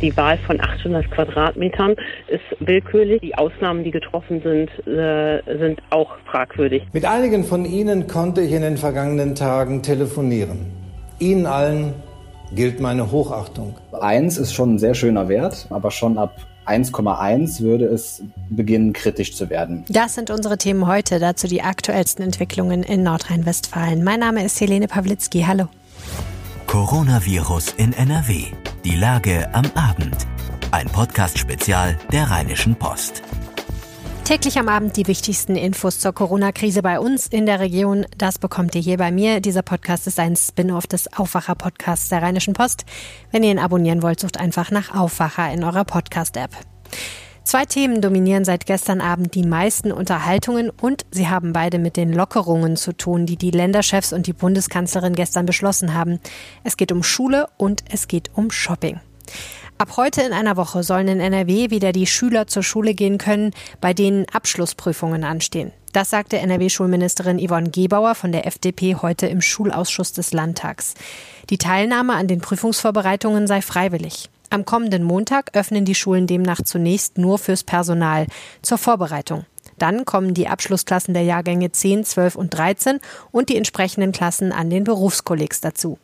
Die 0.00 0.16
Wahl 0.16 0.38
von 0.38 0.58
800 0.58 1.10
Quadratmetern 1.10 1.94
ist 2.28 2.42
willkürlich. 2.60 3.20
Die 3.20 3.34
Ausnahmen, 3.34 3.84
die 3.84 3.90
getroffen 3.90 4.40
sind, 4.42 4.70
äh, 4.86 5.42
sind 5.58 5.82
auch 5.90 6.16
fragwürdig. 6.24 6.84
Mit 6.92 7.04
einigen 7.04 7.44
von 7.44 7.66
Ihnen 7.66 8.06
konnte 8.06 8.40
ich 8.40 8.52
in 8.52 8.62
den 8.62 8.78
vergangenen 8.78 9.34
Tagen 9.34 9.82
telefonieren. 9.82 10.72
Ihnen 11.18 11.44
allen 11.44 11.92
gilt 12.54 12.80
meine 12.80 13.12
Hochachtung. 13.12 13.76
Eins 13.92 14.38
ist 14.38 14.54
schon 14.54 14.74
ein 14.74 14.78
sehr 14.78 14.94
schöner 14.94 15.28
Wert, 15.28 15.66
aber 15.68 15.90
schon 15.90 16.16
ab 16.16 16.34
1,1 16.66 17.60
würde 17.60 17.84
es 17.84 18.22
beginnen, 18.48 18.92
kritisch 18.92 19.34
zu 19.36 19.50
werden. 19.50 19.84
Das 19.88 20.14
sind 20.14 20.30
unsere 20.30 20.56
Themen 20.56 20.86
heute, 20.86 21.18
dazu 21.18 21.46
die 21.46 21.62
aktuellsten 21.62 22.24
Entwicklungen 22.24 22.82
in 22.82 23.02
Nordrhein-Westfalen. 23.02 24.02
Mein 24.02 24.20
Name 24.20 24.44
ist 24.44 24.60
Helene 24.60 24.88
Pawlitzki. 24.88 25.44
Hallo. 25.46 25.68
Coronavirus 26.70 27.72
in 27.78 27.92
NRW. 27.92 28.44
Die 28.84 28.94
Lage 28.94 29.52
am 29.52 29.64
Abend. 29.74 30.28
Ein 30.70 30.86
Podcast-Spezial 30.86 31.98
der 32.12 32.30
Rheinischen 32.30 32.76
Post. 32.76 33.24
Täglich 34.22 34.56
am 34.56 34.68
Abend 34.68 34.96
die 34.96 35.08
wichtigsten 35.08 35.56
Infos 35.56 35.98
zur 35.98 36.12
Corona-Krise 36.12 36.80
bei 36.82 37.00
uns 37.00 37.26
in 37.26 37.44
der 37.44 37.58
Region. 37.58 38.06
Das 38.16 38.38
bekommt 38.38 38.76
ihr 38.76 38.80
hier 38.80 38.98
bei 38.98 39.10
mir. 39.10 39.40
Dieser 39.40 39.62
Podcast 39.62 40.06
ist 40.06 40.20
ein 40.20 40.36
Spin-off 40.36 40.86
des 40.86 41.12
Aufwacher-Podcasts 41.12 42.08
der 42.08 42.22
Rheinischen 42.22 42.54
Post. 42.54 42.84
Wenn 43.32 43.42
ihr 43.42 43.50
ihn 43.50 43.58
abonnieren 43.58 44.04
wollt, 44.04 44.20
sucht 44.20 44.38
einfach 44.38 44.70
nach 44.70 44.94
Aufwacher 44.94 45.52
in 45.52 45.64
eurer 45.64 45.84
Podcast-App. 45.84 46.52
Zwei 47.50 47.64
Themen 47.64 48.00
dominieren 48.00 48.44
seit 48.44 48.64
gestern 48.64 49.00
Abend 49.00 49.34
die 49.34 49.42
meisten 49.42 49.90
Unterhaltungen 49.90 50.70
und 50.70 51.04
sie 51.10 51.26
haben 51.26 51.52
beide 51.52 51.80
mit 51.80 51.96
den 51.96 52.12
Lockerungen 52.12 52.76
zu 52.76 52.96
tun, 52.96 53.26
die 53.26 53.34
die 53.34 53.50
Länderchefs 53.50 54.12
und 54.12 54.28
die 54.28 54.32
Bundeskanzlerin 54.32 55.16
gestern 55.16 55.46
beschlossen 55.46 55.92
haben. 55.92 56.20
Es 56.62 56.76
geht 56.76 56.92
um 56.92 57.02
Schule 57.02 57.48
und 57.56 57.82
es 57.90 58.06
geht 58.06 58.30
um 58.34 58.52
Shopping. 58.52 59.00
Ab 59.78 59.96
heute 59.96 60.22
in 60.22 60.32
einer 60.32 60.56
Woche 60.56 60.84
sollen 60.84 61.08
in 61.08 61.18
NRW 61.18 61.70
wieder 61.70 61.90
die 61.90 62.06
Schüler 62.06 62.46
zur 62.46 62.62
Schule 62.62 62.94
gehen 62.94 63.18
können, 63.18 63.50
bei 63.80 63.94
denen 63.94 64.26
Abschlussprüfungen 64.32 65.24
anstehen. 65.24 65.72
Das 65.92 66.08
sagte 66.08 66.38
NRW-Schulministerin 66.38 67.44
Yvonne 67.44 67.70
Gebauer 67.70 68.14
von 68.14 68.30
der 68.30 68.46
FDP 68.46 68.94
heute 68.94 69.26
im 69.26 69.40
Schulausschuss 69.40 70.12
des 70.12 70.32
Landtags. 70.32 70.94
Die 71.50 71.58
Teilnahme 71.58 72.14
an 72.14 72.28
den 72.28 72.40
Prüfungsvorbereitungen 72.40 73.48
sei 73.48 73.60
freiwillig. 73.60 74.30
Am 74.52 74.64
kommenden 74.64 75.04
Montag 75.04 75.54
öffnen 75.54 75.84
die 75.84 75.94
Schulen 75.94 76.26
demnach 76.26 76.60
zunächst 76.62 77.18
nur 77.18 77.38
fürs 77.38 77.62
Personal 77.62 78.26
zur 78.62 78.78
Vorbereitung. 78.78 79.46
Dann 79.78 80.04
kommen 80.04 80.34
die 80.34 80.48
Abschlussklassen 80.48 81.14
der 81.14 81.22
Jahrgänge 81.22 81.70
10, 81.70 82.04
12 82.04 82.34
und 82.34 82.50
13 82.50 82.98
und 83.30 83.48
die 83.48 83.56
entsprechenden 83.56 84.10
Klassen 84.10 84.50
an 84.50 84.68
den 84.68 84.82
Berufskollegs 84.82 85.60
dazu. 85.60 85.98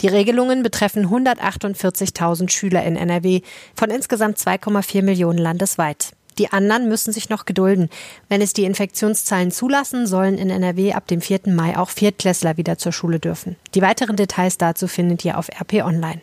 Die 0.00 0.08
Regelungen 0.08 0.62
betreffen 0.62 1.08
148.000 1.08 2.50
Schüler 2.50 2.82
in 2.84 2.96
NRW 2.96 3.42
von 3.76 3.90
insgesamt 3.90 4.38
2,4 4.38 5.02
Millionen 5.02 5.38
landesweit. 5.38 6.12
Die 6.38 6.50
anderen 6.50 6.88
müssen 6.88 7.12
sich 7.12 7.28
noch 7.28 7.44
gedulden. 7.44 7.90
Wenn 8.30 8.40
es 8.40 8.54
die 8.54 8.64
Infektionszahlen 8.64 9.50
zulassen, 9.50 10.06
sollen 10.06 10.38
in 10.38 10.48
NRW 10.48 10.94
ab 10.94 11.06
dem 11.06 11.20
4. 11.20 11.40
Mai 11.48 11.76
auch 11.76 11.90
Viertklässler 11.90 12.56
wieder 12.56 12.78
zur 12.78 12.92
Schule 12.92 13.20
dürfen. 13.20 13.56
Die 13.74 13.82
weiteren 13.82 14.16
Details 14.16 14.56
dazu 14.56 14.88
findet 14.88 15.22
ihr 15.26 15.36
auf 15.36 15.48
RP 15.50 15.84
Online. 15.84 16.22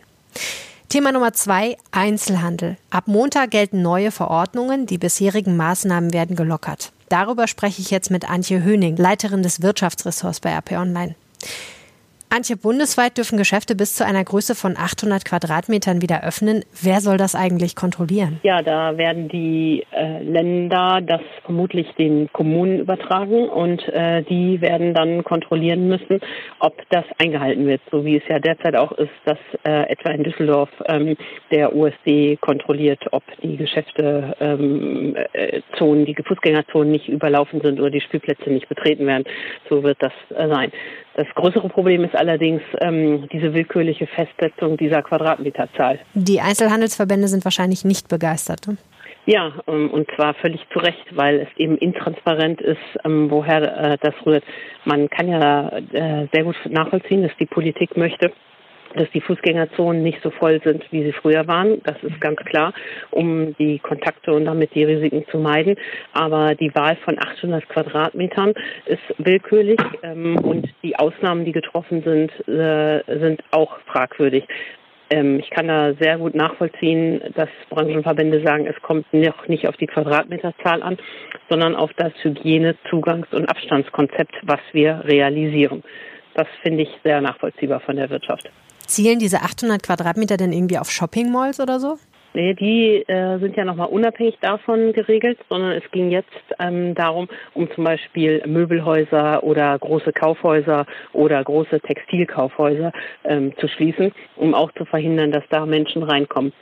Thema 0.88 1.12
Nummer 1.12 1.34
zwei, 1.34 1.76
Einzelhandel. 1.90 2.78
Ab 2.88 3.08
Montag 3.08 3.50
gelten 3.50 3.82
neue 3.82 4.10
Verordnungen, 4.10 4.86
die 4.86 4.96
bisherigen 4.96 5.54
Maßnahmen 5.54 6.14
werden 6.14 6.34
gelockert. 6.34 6.92
Darüber 7.10 7.46
spreche 7.46 7.82
ich 7.82 7.90
jetzt 7.90 8.10
mit 8.10 8.30
Antje 8.30 8.64
Höning, 8.64 8.96
Leiterin 8.96 9.42
des 9.42 9.60
Wirtschaftsressorts 9.60 10.40
bei 10.40 10.50
RP 10.56 10.72
Online. 10.72 11.14
Antje, 12.30 12.56
bundesweit 12.56 13.16
dürfen 13.16 13.38
Geschäfte 13.38 13.74
bis 13.74 13.96
zu 13.96 14.04
einer 14.04 14.22
Größe 14.22 14.54
von 14.54 14.76
800 14.76 15.24
Quadratmetern 15.24 16.02
wieder 16.02 16.22
öffnen. 16.24 16.62
Wer 16.82 17.00
soll 17.00 17.16
das 17.16 17.34
eigentlich 17.34 17.74
kontrollieren? 17.74 18.38
Ja, 18.42 18.60
da 18.60 18.98
werden 18.98 19.28
die 19.28 19.86
äh, 19.92 20.22
Länder 20.22 21.00
das 21.00 21.22
vermutlich 21.44 21.86
den 21.98 22.30
Kommunen 22.32 22.80
übertragen 22.80 23.48
und 23.48 23.82
äh, 23.88 24.22
die 24.24 24.60
werden 24.60 24.92
dann 24.92 25.24
kontrollieren 25.24 25.88
müssen, 25.88 26.20
ob 26.60 26.76
das 26.90 27.04
eingehalten 27.18 27.66
wird, 27.66 27.80
so 27.90 28.04
wie 28.04 28.16
es 28.16 28.22
ja 28.28 28.38
derzeit 28.38 28.76
auch 28.76 28.92
ist, 28.92 29.10
dass 29.24 29.38
äh, 29.64 29.90
etwa 29.90 30.10
in 30.10 30.22
Düsseldorf 30.22 30.70
ähm, 30.86 31.16
der 31.50 31.74
USD 31.74 32.36
kontrolliert, 32.36 33.00
ob 33.12 33.22
die 33.42 33.56
Geschäfte 33.56 34.36
ähm, 34.40 35.16
äh, 35.32 35.62
Zonen, 35.78 36.04
die 36.04 36.14
Fußgängerzonen 36.14 36.92
nicht 36.92 37.08
überlaufen 37.08 37.62
sind 37.62 37.80
oder 37.80 37.90
die 37.90 38.02
Spielplätze 38.02 38.50
nicht 38.50 38.68
betreten 38.68 39.06
werden. 39.06 39.24
So 39.70 39.82
wird 39.82 39.96
das 40.00 40.12
äh, 40.36 40.48
sein. 40.48 40.72
Das 41.18 41.26
größere 41.34 41.68
Problem 41.68 42.04
ist 42.04 42.14
allerdings 42.14 42.62
ähm, 42.80 43.28
diese 43.32 43.52
willkürliche 43.52 44.06
Festsetzung 44.06 44.76
dieser 44.76 45.02
Quadratmeterzahl. 45.02 45.98
Die 46.14 46.40
Einzelhandelsverbände 46.40 47.26
sind 47.26 47.44
wahrscheinlich 47.44 47.84
nicht 47.84 48.08
begeistert. 48.08 48.68
Ne? 48.68 48.76
Ja, 49.26 49.52
ähm, 49.66 49.90
und 49.90 50.08
zwar 50.14 50.34
völlig 50.34 50.60
zu 50.72 50.78
Recht, 50.78 51.04
weil 51.16 51.40
es 51.40 51.48
eben 51.56 51.76
intransparent 51.76 52.60
ist, 52.60 52.78
ähm, 53.04 53.32
woher 53.32 53.62
äh, 53.62 53.98
das 54.00 54.14
rührt. 54.24 54.44
Man 54.84 55.10
kann 55.10 55.26
ja 55.26 55.70
äh, 55.70 56.28
sehr 56.32 56.44
gut 56.44 56.54
nachvollziehen, 56.68 57.24
dass 57.24 57.36
die 57.40 57.46
Politik 57.46 57.96
möchte, 57.96 58.30
dass 58.94 59.10
die 59.10 59.20
Fußgängerzonen 59.20 60.02
nicht 60.02 60.22
so 60.22 60.30
voll 60.30 60.60
sind, 60.64 60.84
wie 60.90 61.04
sie 61.04 61.12
früher 61.12 61.46
waren. 61.46 61.80
Das 61.84 61.96
ist 62.02 62.20
ganz 62.20 62.38
klar, 62.40 62.72
um 63.10 63.54
die 63.56 63.78
Kontakte 63.78 64.32
und 64.32 64.44
damit 64.44 64.74
die 64.74 64.84
Risiken 64.84 65.24
zu 65.30 65.38
meiden. 65.38 65.76
Aber 66.12 66.54
die 66.54 66.74
Wahl 66.74 66.96
von 67.04 67.18
800 67.18 67.68
Quadratmetern 67.68 68.54
ist 68.86 69.02
willkürlich 69.18 69.80
ähm, 70.02 70.38
und 70.38 70.68
die 70.82 70.96
Ausnahmen, 70.96 71.44
die 71.44 71.52
getroffen 71.52 72.02
sind, 72.02 72.30
äh, 72.48 73.02
sind 73.20 73.42
auch 73.50 73.78
fragwürdig. 73.86 74.44
Ähm, 75.10 75.38
ich 75.38 75.50
kann 75.50 75.68
da 75.68 75.94
sehr 75.94 76.18
gut 76.18 76.34
nachvollziehen, 76.34 77.20
dass 77.34 77.48
Branchenverbände 77.70 78.42
sagen, 78.42 78.66
es 78.66 78.80
kommt 78.82 79.12
noch 79.12 79.48
nicht 79.48 79.66
auf 79.66 79.76
die 79.76 79.86
Quadratmeterzahl 79.86 80.82
an, 80.82 80.98
sondern 81.48 81.74
auf 81.74 81.92
das 81.94 82.12
Hygiene-, 82.22 82.76
Zugangs- 82.90 83.32
und 83.34 83.48
Abstandskonzept, 83.48 84.34
was 84.42 84.60
wir 84.72 85.02
realisieren. 85.04 85.82
Das 86.34 86.46
finde 86.62 86.82
ich 86.82 86.90
sehr 87.02 87.20
nachvollziehbar 87.20 87.80
von 87.80 87.96
der 87.96 88.10
Wirtschaft. 88.10 88.50
Zielen 88.88 89.18
diese 89.18 89.42
800 89.42 89.82
Quadratmeter 89.82 90.36
denn 90.36 90.52
irgendwie 90.52 90.78
auf 90.78 90.90
Shopping-Malls 90.90 91.60
oder 91.60 91.78
so? 91.78 91.98
Nee, 92.34 92.54
die 92.54 93.04
äh, 93.08 93.38
sind 93.38 93.56
ja 93.56 93.64
nochmal 93.64 93.88
unabhängig 93.88 94.38
davon 94.40 94.92
geregelt, 94.92 95.38
sondern 95.48 95.72
es 95.72 95.90
ging 95.90 96.10
jetzt 96.10 96.28
ähm, 96.58 96.94
darum, 96.94 97.28
um 97.54 97.70
zum 97.72 97.84
Beispiel 97.84 98.42
Möbelhäuser 98.46 99.42
oder 99.42 99.78
große 99.78 100.12
Kaufhäuser 100.12 100.86
oder 101.12 101.42
große 101.42 101.80
Textilkaufhäuser 101.80 102.92
ähm, 103.24 103.56
zu 103.58 103.68
schließen, 103.68 104.12
um 104.36 104.54
auch 104.54 104.70
zu 104.72 104.84
verhindern, 104.84 105.32
dass 105.32 105.44
da 105.50 105.64
Menschen 105.64 106.02
reinkommen. 106.02 106.52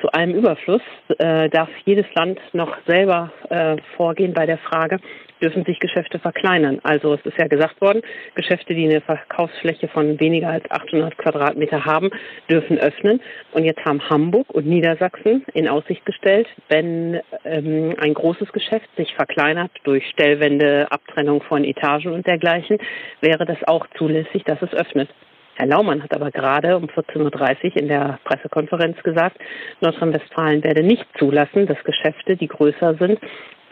Zu 0.00 0.12
allem 0.12 0.34
Überfluss 0.34 0.82
äh, 1.18 1.48
darf 1.48 1.70
jedes 1.86 2.06
Land 2.14 2.38
noch 2.52 2.76
selber 2.86 3.32
äh, 3.48 3.76
vorgehen 3.96 4.34
bei 4.34 4.44
der 4.44 4.58
Frage, 4.58 4.98
dürfen 5.40 5.64
sich 5.64 5.78
Geschäfte 5.78 6.18
verkleinern. 6.18 6.80
Also 6.82 7.14
es 7.14 7.24
ist 7.24 7.38
ja 7.38 7.46
gesagt 7.46 7.80
worden, 7.80 8.02
Geschäfte, 8.34 8.74
die 8.74 8.84
eine 8.84 9.00
Verkaufsfläche 9.00 9.88
von 9.88 10.18
weniger 10.20 10.48
als 10.48 10.70
800 10.70 11.16
Quadratmeter 11.18 11.84
haben, 11.84 12.10
dürfen 12.48 12.78
öffnen. 12.78 13.20
Und 13.52 13.64
jetzt 13.64 13.84
haben 13.84 14.08
Hamburg 14.08 14.50
und 14.50 14.66
Niedersachsen 14.66 15.44
in 15.54 15.68
Aussicht 15.68 16.04
gestellt, 16.06 16.48
wenn 16.68 17.20
ähm, 17.44 17.94
ein 17.98 18.14
großes 18.14 18.52
Geschäft 18.52 18.88
sich 18.96 19.14
verkleinert 19.14 19.70
durch 19.84 20.06
Stellwände, 20.10 20.86
Abtrennung 20.90 21.42
von 21.42 21.64
Etagen 21.64 22.12
und 22.12 22.26
dergleichen, 22.26 22.78
wäre 23.20 23.44
das 23.44 23.58
auch 23.66 23.86
zulässig, 23.96 24.44
dass 24.44 24.60
es 24.62 24.72
öffnet. 24.72 25.08
Herr 25.56 25.66
Laumann 25.66 26.02
hat 26.02 26.12
aber 26.12 26.32
gerade 26.32 26.76
um 26.76 26.86
14.30 26.86 27.64
Uhr 27.64 27.76
in 27.76 27.88
der 27.88 28.18
Pressekonferenz 28.24 29.00
gesagt, 29.04 29.38
Nordrhein-Westfalen 29.80 30.64
werde 30.64 30.82
nicht 30.82 31.06
zulassen, 31.16 31.66
dass 31.66 31.82
Geschäfte, 31.84 32.36
die 32.36 32.48
größer 32.48 32.94
sind, 32.94 33.20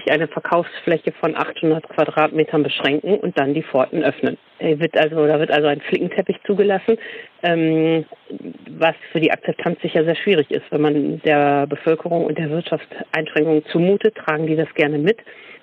sich 0.02 0.12
eine 0.12 0.28
Verkaufsfläche 0.28 1.12
von 1.12 1.36
800 1.36 1.88
Quadratmetern 1.88 2.62
beschränken 2.62 3.14
und 3.16 3.38
dann 3.38 3.54
die 3.54 3.62
Pforten 3.62 4.02
öffnen. 4.02 4.38
Wird 4.58 4.96
also, 4.96 5.26
da 5.26 5.38
wird 5.40 5.50
also 5.50 5.68
ein 5.68 5.80
Flickenteppich 5.80 6.38
zugelassen, 6.46 6.96
ähm, 7.42 8.04
was 8.78 8.94
für 9.10 9.20
die 9.20 9.32
Akzeptanz 9.32 9.80
sicher 9.80 10.04
sehr 10.04 10.16
schwierig 10.16 10.50
ist. 10.50 10.64
Wenn 10.70 10.80
man 10.80 11.20
der 11.22 11.66
Bevölkerung 11.66 12.24
und 12.26 12.38
der 12.38 12.50
Wirtschaft 12.50 12.86
Einschränkungen 13.16 13.64
zumutet, 13.66 14.14
tragen 14.14 14.46
die 14.46 14.56
das 14.56 14.72
gerne 14.74 14.98
mit. 14.98 15.18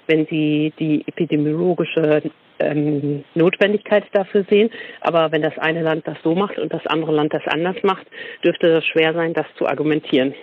Wenn 0.08 0.26
sie 0.26 0.74
die 0.80 1.04
epidemiologische 1.08 2.24
ähm, 2.60 3.24
Notwendigkeit 3.36 4.04
dafür 4.12 4.46
sehen. 4.50 4.70
Aber 5.02 5.32
wenn 5.32 5.42
das 5.42 5.58
eine 5.58 5.82
Land 5.82 6.08
das 6.08 6.18
so 6.24 6.36
macht 6.36 6.58
und 6.58 6.74
das 6.74 6.86
andere 6.88 7.14
Land 7.14 7.34
das 7.34 7.46
anders 7.48 7.78
macht, 7.84 8.06
dürfte 8.44 8.68
es 8.78 8.86
schwer 8.86 9.14
sein, 9.14 9.34
das 9.34 9.46
zu 9.58 9.68
argumentieren. 9.68 10.34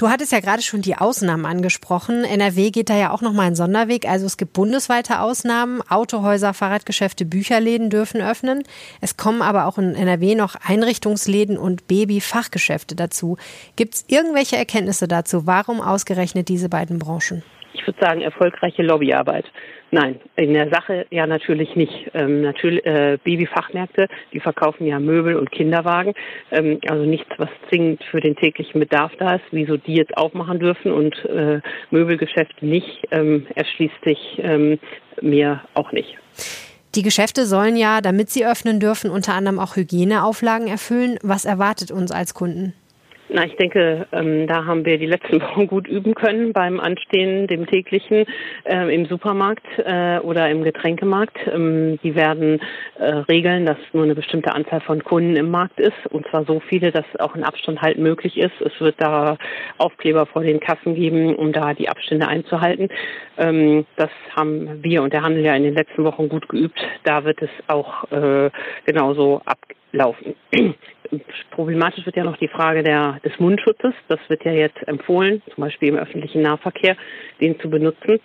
Du 0.00 0.08
hattest 0.08 0.32
ja 0.32 0.40
gerade 0.40 0.62
schon 0.62 0.80
die 0.80 0.96
Ausnahmen 0.96 1.44
angesprochen. 1.44 2.24
NRW 2.24 2.70
geht 2.70 2.88
da 2.88 2.96
ja 2.96 3.10
auch 3.10 3.20
nochmal 3.20 3.48
einen 3.48 3.54
Sonderweg. 3.54 4.08
Also 4.08 4.24
es 4.24 4.38
gibt 4.38 4.54
bundesweite 4.54 5.20
Ausnahmen. 5.20 5.82
Autohäuser, 5.90 6.54
Fahrradgeschäfte, 6.54 7.26
Bücherläden 7.26 7.90
dürfen 7.90 8.22
öffnen. 8.22 8.62
Es 9.02 9.18
kommen 9.18 9.42
aber 9.42 9.66
auch 9.66 9.76
in 9.76 9.94
NRW 9.94 10.36
noch 10.36 10.54
Einrichtungsläden 10.54 11.58
und 11.58 11.86
Babyfachgeschäfte 11.86 12.96
dazu. 12.96 13.36
Gibt 13.76 13.94
es 13.94 14.04
irgendwelche 14.08 14.56
Erkenntnisse 14.56 15.06
dazu? 15.06 15.46
Warum 15.46 15.82
ausgerechnet 15.82 16.48
diese 16.48 16.70
beiden 16.70 16.98
Branchen? 16.98 17.42
Ich 17.80 17.86
würde 17.86 18.00
sagen, 18.00 18.20
erfolgreiche 18.20 18.82
Lobbyarbeit. 18.82 19.46
Nein, 19.90 20.20
in 20.36 20.52
der 20.52 20.68
Sache 20.70 21.06
ja 21.10 21.26
natürlich 21.26 21.74
nicht. 21.74 22.10
Ähm, 22.14 22.42
natürlich 22.42 22.84
äh, 22.84 23.18
Babyfachmärkte, 23.24 24.06
die 24.32 24.40
verkaufen 24.40 24.86
ja 24.86 25.00
Möbel 25.00 25.34
und 25.34 25.50
Kinderwagen, 25.50 26.14
ähm, 26.52 26.78
also 26.88 27.04
nichts, 27.04 27.30
was 27.38 27.48
zwingend 27.68 28.04
für 28.10 28.20
den 28.20 28.36
täglichen 28.36 28.80
Bedarf 28.80 29.12
da 29.18 29.36
ist. 29.36 29.44
Wieso 29.50 29.78
die 29.78 29.94
jetzt 29.94 30.16
aufmachen 30.16 30.60
dürfen 30.60 30.92
und 30.92 31.16
äh, 31.24 31.60
Möbelgeschäfte 31.90 32.64
nicht, 32.64 33.08
ähm, 33.10 33.46
erschließt 33.54 34.04
sich 34.04 34.18
ähm, 34.42 34.78
mir 35.22 35.62
auch 35.74 35.90
nicht. 35.92 36.16
Die 36.94 37.02
Geschäfte 37.02 37.46
sollen 37.46 37.76
ja, 37.76 38.00
damit 38.00 38.30
sie 38.30 38.44
öffnen 38.46 38.78
dürfen, 38.78 39.10
unter 39.10 39.34
anderem 39.34 39.58
auch 39.58 39.76
Hygieneauflagen 39.76 40.68
erfüllen. 40.68 41.18
Was 41.22 41.44
erwartet 41.44 41.90
uns 41.90 42.12
als 42.12 42.34
Kunden? 42.34 42.74
Na, 43.32 43.44
ich 43.44 43.54
denke, 43.54 44.08
ähm, 44.10 44.48
da 44.48 44.64
haben 44.64 44.84
wir 44.84 44.98
die 44.98 45.06
letzten 45.06 45.40
Wochen 45.42 45.68
gut 45.68 45.86
üben 45.86 46.14
können 46.14 46.52
beim 46.52 46.80
Anstehen, 46.80 47.46
dem 47.46 47.66
täglichen 47.66 48.26
äh, 48.64 48.92
im 48.92 49.06
Supermarkt 49.06 49.64
äh, 49.78 50.18
oder 50.18 50.50
im 50.50 50.64
Getränkemarkt. 50.64 51.38
Ähm, 51.46 52.00
die 52.02 52.16
werden 52.16 52.60
äh, 52.98 53.04
regeln, 53.04 53.66
dass 53.66 53.76
nur 53.92 54.02
eine 54.02 54.16
bestimmte 54.16 54.52
Anzahl 54.52 54.80
von 54.80 55.04
Kunden 55.04 55.36
im 55.36 55.48
Markt 55.48 55.78
ist 55.78 56.06
und 56.10 56.26
zwar 56.28 56.44
so 56.44 56.58
viele, 56.58 56.90
dass 56.90 57.04
auch 57.20 57.36
ein 57.36 57.44
Abstand 57.44 57.80
halt 57.80 57.98
möglich 57.98 58.36
ist. 58.36 58.60
Es 58.60 58.80
wird 58.80 58.96
da 58.98 59.36
Aufkleber 59.78 60.26
vor 60.26 60.42
den 60.42 60.58
Kassen 60.58 60.96
geben, 60.96 61.36
um 61.36 61.52
da 61.52 61.72
die 61.72 61.88
Abstände 61.88 62.26
einzuhalten. 62.26 62.88
Ähm, 63.38 63.86
das 63.94 64.10
haben 64.34 64.82
wir 64.82 65.04
und 65.04 65.12
der 65.12 65.22
Handel 65.22 65.44
ja 65.44 65.54
in 65.54 65.62
den 65.62 65.74
letzten 65.74 66.02
Wochen 66.02 66.28
gut 66.28 66.48
geübt. 66.48 66.80
Da 67.04 67.24
wird 67.24 67.40
es 67.42 67.50
auch 67.68 68.10
äh, 68.10 68.50
genauso 68.86 69.40
ablaufen. 69.90 70.34
Problematisch 71.50 72.06
wird 72.06 72.16
ja 72.16 72.24
noch 72.24 72.36
die 72.36 72.48
Frage 72.48 72.82
der, 72.82 73.18
des 73.24 73.38
Mundschutzes. 73.38 73.94
Das 74.08 74.20
wird 74.28 74.44
ja 74.44 74.52
jetzt 74.52 74.86
empfohlen, 74.86 75.42
zum 75.54 75.64
Beispiel 75.64 75.88
im 75.88 75.96
öffentlichen 75.96 76.42
Nahverkehr, 76.42 76.96
den 77.40 77.58
zu 77.60 77.68
benutzen. 77.68 78.20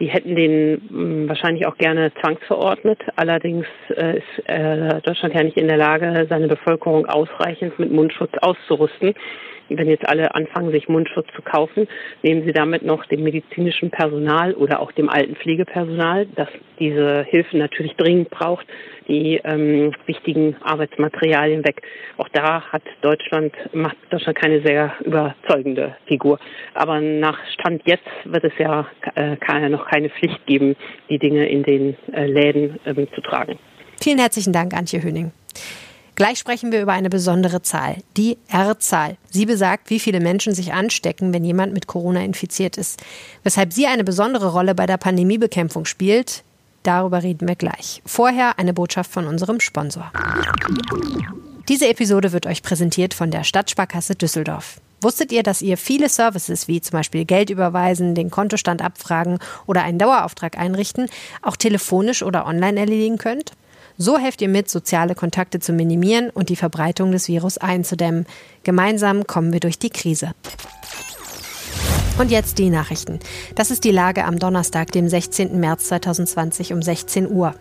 Die 0.00 0.06
hätten 0.06 0.34
den 0.34 0.72
mh, 0.72 0.88
hm, 0.88 1.28
wahrscheinlich 1.28 1.66
auch 1.66 1.78
gerne 1.78 2.12
zwangsverordnet. 2.20 2.98
Allerdings 3.14 3.66
äh, 3.96 4.18
ist 4.18 4.48
äh, 4.48 5.00
Deutschland 5.02 5.34
ja 5.34 5.44
nicht 5.44 5.56
in 5.56 5.68
der 5.68 5.76
Lage, 5.76 6.26
seine 6.28 6.48
Bevölkerung 6.48 7.06
ausreichend 7.06 7.78
mit 7.78 7.92
Mundschutz 7.92 8.32
auszurüsten 8.40 9.14
wenn 9.68 9.88
jetzt 9.88 10.08
alle 10.08 10.34
anfangen, 10.34 10.70
sich 10.70 10.88
Mundschutz 10.88 11.26
zu 11.34 11.42
kaufen, 11.42 11.88
nehmen 12.22 12.44
sie 12.44 12.52
damit 12.52 12.82
noch 12.82 13.04
dem 13.06 13.22
medizinischen 13.22 13.90
Personal 13.90 14.54
oder 14.54 14.80
auch 14.80 14.92
dem 14.92 15.08
alten 15.08 15.36
Pflegepersonal, 15.36 16.26
das 16.34 16.48
diese 16.78 17.24
Hilfe 17.28 17.56
natürlich 17.56 17.94
dringend 17.96 18.30
braucht, 18.30 18.66
die 19.08 19.40
ähm, 19.44 19.92
wichtigen 20.06 20.56
Arbeitsmaterialien 20.62 21.64
weg. 21.64 21.82
Auch 22.16 22.28
da 22.30 22.62
hat 22.62 22.82
Deutschland, 23.02 23.54
macht 23.72 23.96
Deutschland 24.10 24.38
keine 24.38 24.62
sehr 24.62 24.92
überzeugende 25.04 25.96
Figur. 26.06 26.38
Aber 26.74 27.00
nach 27.00 27.38
Stand 27.52 27.82
jetzt 27.84 28.08
wird 28.24 28.44
es 28.44 28.52
ja 28.58 28.86
äh, 29.14 29.36
keine, 29.36 29.70
noch 29.70 29.86
keine 29.86 30.10
Pflicht 30.10 30.44
geben, 30.46 30.76
die 31.10 31.18
Dinge 31.18 31.48
in 31.48 31.62
den 31.62 31.96
äh, 32.12 32.26
Läden 32.26 32.80
ähm, 32.86 33.06
zu 33.14 33.20
tragen. 33.20 33.58
Vielen 34.02 34.18
herzlichen 34.18 34.52
Dank, 34.52 34.74
Antje 34.74 35.02
Höning. 35.02 35.32
Gleich 36.16 36.38
sprechen 36.38 36.70
wir 36.70 36.80
über 36.80 36.92
eine 36.92 37.10
besondere 37.10 37.62
Zahl, 37.62 37.96
die 38.16 38.38
R-Zahl. 38.48 39.16
Sie 39.30 39.46
besagt, 39.46 39.90
wie 39.90 39.98
viele 39.98 40.20
Menschen 40.20 40.54
sich 40.54 40.72
anstecken, 40.72 41.34
wenn 41.34 41.44
jemand 41.44 41.72
mit 41.72 41.88
Corona 41.88 42.22
infiziert 42.22 42.78
ist. 42.78 43.02
Weshalb 43.42 43.72
sie 43.72 43.86
eine 43.86 44.04
besondere 44.04 44.52
Rolle 44.52 44.76
bei 44.76 44.86
der 44.86 44.96
Pandemiebekämpfung 44.96 45.86
spielt, 45.86 46.44
darüber 46.84 47.24
reden 47.24 47.48
wir 47.48 47.56
gleich. 47.56 48.00
Vorher 48.06 48.60
eine 48.60 48.72
Botschaft 48.72 49.10
von 49.10 49.26
unserem 49.26 49.58
Sponsor. 49.58 50.12
Diese 51.68 51.88
Episode 51.88 52.30
wird 52.30 52.46
euch 52.46 52.62
präsentiert 52.62 53.12
von 53.12 53.32
der 53.32 53.42
Stadtsparkasse 53.42 54.14
Düsseldorf. 54.14 54.80
Wusstet 55.00 55.32
ihr, 55.32 55.42
dass 55.42 55.62
ihr 55.62 55.76
viele 55.76 56.08
Services 56.08 56.68
wie 56.68 56.80
zum 56.80 56.92
Beispiel 56.92 57.24
Geld 57.24 57.50
überweisen, 57.50 58.14
den 58.14 58.30
Kontostand 58.30 58.82
abfragen 58.82 59.38
oder 59.66 59.82
einen 59.82 59.98
Dauerauftrag 59.98 60.56
einrichten, 60.58 61.08
auch 61.42 61.56
telefonisch 61.56 62.22
oder 62.22 62.46
online 62.46 62.78
erledigen 62.78 63.18
könnt? 63.18 63.52
So 63.96 64.18
helft 64.18 64.42
ihr 64.42 64.48
mit, 64.48 64.68
soziale 64.68 65.14
Kontakte 65.14 65.60
zu 65.60 65.72
minimieren 65.72 66.30
und 66.30 66.48
die 66.48 66.56
Verbreitung 66.56 67.12
des 67.12 67.28
Virus 67.28 67.58
einzudämmen. 67.58 68.26
Gemeinsam 68.64 69.26
kommen 69.26 69.52
wir 69.52 69.60
durch 69.60 69.78
die 69.78 69.90
Krise. 69.90 70.32
Und 72.18 72.30
jetzt 72.30 72.58
die 72.58 72.70
Nachrichten. 72.70 73.20
Das 73.54 73.70
ist 73.70 73.84
die 73.84 73.92
Lage 73.92 74.24
am 74.24 74.38
Donnerstag, 74.38 74.90
dem 74.90 75.08
16. 75.08 75.58
März 75.60 75.86
2020 75.86 76.72
um 76.72 76.82
16 76.82 77.30
Uhr. 77.30 77.54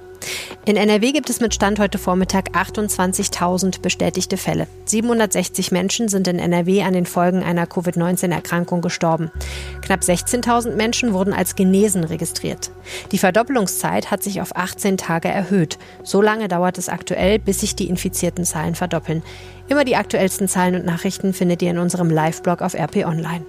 In 0.66 0.78
NRW 0.78 1.12
gibt 1.12 1.30
es 1.30 1.42
mit 1.42 1.54
Stand 1.54 1.80
heute 1.80 1.98
Vormittag 1.98 2.52
28.000 2.56 3.82
bestätigte 3.82 4.38
Fälle. 4.38 4.68
760 4.86 5.72
Menschen 5.72 6.08
sind 6.08 6.28
in 6.28 6.40
NRW 6.40 6.84
an 6.84 6.94
den 6.94 7.06
Folgen 7.06 7.44
einer 7.44 7.66
Covid-19-Erkrankung 7.66 8.82
gestorben. 8.82 9.32
Knapp 9.82 10.02
16.000 10.02 10.76
Menschen 10.76 11.14
wurden 11.14 11.34
als 11.34 11.56
genesen 11.56 12.04
registriert. 12.04 12.72
Die 13.12 13.18
Verdoppelungszeit 13.18 14.10
hat 14.10 14.24
sich 14.24 14.40
auf 14.40 14.56
18 14.56 14.98
Tage 14.98 15.28
erhöht. 15.28 15.78
So 16.04 16.22
lange 16.22 16.48
dauert 16.48 16.78
es 16.78 16.90
aktuell, 16.90 17.40
bis 17.40 17.60
sich 17.60 17.76
die 17.76 17.90
infizierten 17.90 18.46
Zahlen 18.46 18.76
verdoppeln. 18.76 19.24
Immer 19.68 19.84
die 19.84 19.96
aktuellsten 19.96 20.48
Zahlen 20.48 20.76
und 20.76 20.86
Nachrichten 20.86 21.34
findet 21.34 21.62
ihr 21.62 21.72
in 21.72 21.78
unserem 21.78 22.10
Live-Blog 22.10 22.62
auf 22.62 22.74
RP 22.74 23.06
Online. 23.06 23.46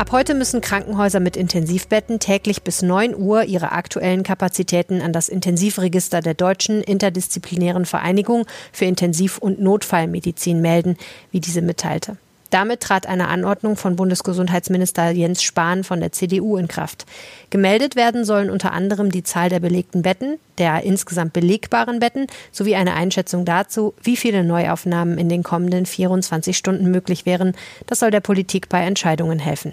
Ab 0.00 0.12
heute 0.12 0.32
müssen 0.32 0.62
Krankenhäuser 0.62 1.20
mit 1.20 1.36
Intensivbetten 1.36 2.20
täglich 2.20 2.62
bis 2.62 2.80
9 2.80 3.14
Uhr 3.14 3.44
ihre 3.44 3.72
aktuellen 3.72 4.22
Kapazitäten 4.22 5.02
an 5.02 5.12
das 5.12 5.28
Intensivregister 5.28 6.22
der 6.22 6.32
Deutschen 6.32 6.82
Interdisziplinären 6.82 7.84
Vereinigung 7.84 8.46
für 8.72 8.86
Intensiv- 8.86 9.36
und 9.36 9.60
Notfallmedizin 9.60 10.62
melden, 10.62 10.96
wie 11.32 11.40
diese 11.40 11.60
mitteilte. 11.60 12.16
Damit 12.50 12.80
trat 12.80 13.06
eine 13.06 13.28
Anordnung 13.28 13.76
von 13.76 13.96
Bundesgesundheitsminister 13.96 15.10
Jens 15.10 15.42
Spahn 15.42 15.84
von 15.84 16.00
der 16.00 16.12
CDU 16.12 16.56
in 16.56 16.68
Kraft. 16.68 17.06
Gemeldet 17.50 17.96
werden 17.96 18.24
sollen 18.24 18.50
unter 18.50 18.72
anderem 18.72 19.10
die 19.10 19.22
Zahl 19.22 19.48
der 19.48 19.60
belegten 19.60 20.02
Betten, 20.02 20.38
der 20.58 20.82
insgesamt 20.82 21.32
belegbaren 21.32 22.00
Betten 22.00 22.26
sowie 22.50 22.74
eine 22.74 22.94
Einschätzung 22.94 23.44
dazu, 23.44 23.94
wie 24.02 24.16
viele 24.16 24.44
Neuaufnahmen 24.44 25.16
in 25.16 25.28
den 25.28 25.42
kommenden 25.42 25.86
24 25.86 26.56
Stunden 26.56 26.90
möglich 26.90 27.24
wären. 27.24 27.54
Das 27.86 28.00
soll 28.00 28.10
der 28.10 28.20
Politik 28.20 28.68
bei 28.68 28.82
Entscheidungen 28.82 29.38
helfen. 29.38 29.72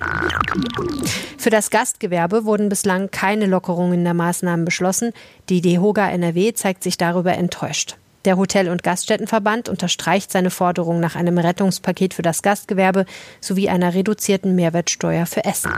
Für 1.37 1.49
das 1.49 1.71
Gastgewerbe 1.71 2.45
wurden 2.45 2.69
bislang 2.69 3.09
keine 3.11 3.47
Lockerungen 3.47 4.03
der 4.03 4.13
Maßnahmen 4.13 4.65
beschlossen. 4.65 5.13
Die 5.49 5.61
DEHOGA 5.61 6.09
NRW 6.09 6.53
zeigt 6.53 6.83
sich 6.83 6.97
darüber 6.97 7.33
enttäuscht. 7.33 7.97
Der 8.25 8.37
Hotel- 8.37 8.69
und 8.69 8.83
Gaststättenverband 8.83 9.69
unterstreicht 9.69 10.31
seine 10.31 10.49
Forderung 10.49 10.99
nach 10.99 11.15
einem 11.15 11.37
Rettungspaket 11.37 12.13
für 12.13 12.21
das 12.21 12.41
Gastgewerbe 12.41 13.05
sowie 13.39 13.69
einer 13.69 13.93
reduzierten 13.93 14.55
Mehrwertsteuer 14.55 15.25
für 15.25 15.45
Essen. 15.45 15.71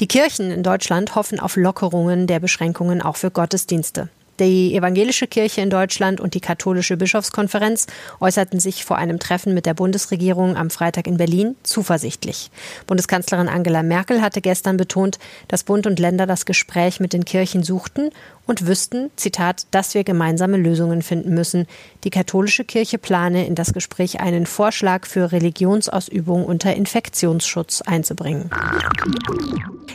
Die 0.00 0.08
Kirchen 0.08 0.50
in 0.50 0.62
Deutschland 0.62 1.14
hoffen 1.14 1.38
auf 1.40 1.56
Lockerungen 1.56 2.26
der 2.26 2.40
Beschränkungen 2.40 3.02
auch 3.02 3.16
für 3.16 3.30
Gottesdienste. 3.30 4.08
Die 4.38 4.74
evangelische 4.74 5.26
Kirche 5.26 5.62
in 5.62 5.70
Deutschland 5.70 6.20
und 6.20 6.34
die 6.34 6.40
katholische 6.40 6.98
Bischofskonferenz 6.98 7.86
äußerten 8.20 8.60
sich 8.60 8.84
vor 8.84 8.98
einem 8.98 9.18
Treffen 9.18 9.54
mit 9.54 9.64
der 9.64 9.72
Bundesregierung 9.72 10.56
am 10.56 10.68
Freitag 10.68 11.06
in 11.06 11.16
Berlin 11.16 11.56
zuversichtlich. 11.62 12.50
Bundeskanzlerin 12.86 13.48
Angela 13.48 13.82
Merkel 13.82 14.20
hatte 14.20 14.42
gestern 14.42 14.76
betont, 14.76 15.18
dass 15.48 15.64
Bund 15.64 15.86
und 15.86 15.98
Länder 15.98 16.26
das 16.26 16.44
Gespräch 16.44 17.00
mit 17.00 17.14
den 17.14 17.24
Kirchen 17.24 17.62
suchten 17.62 18.10
und 18.46 18.66
wüssten, 18.66 19.10
Zitat, 19.16 19.66
dass 19.70 19.94
wir 19.94 20.04
gemeinsame 20.04 20.58
Lösungen 20.58 21.00
finden 21.00 21.32
müssen. 21.32 21.66
Die 22.04 22.10
katholische 22.10 22.64
Kirche 22.64 22.98
plane 22.98 23.46
in 23.46 23.54
das 23.54 23.72
Gespräch 23.72 24.20
einen 24.20 24.44
Vorschlag 24.44 25.06
für 25.06 25.32
Religionsausübung 25.32 26.44
unter 26.44 26.74
Infektionsschutz 26.74 27.80
einzubringen. 27.80 28.50